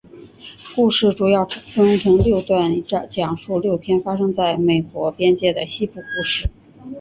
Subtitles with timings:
[0.75, 6.49] 故事主要分成六段以讲述六篇发生在美国边界的西部故事。